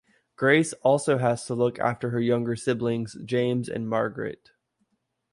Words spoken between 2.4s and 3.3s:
siblings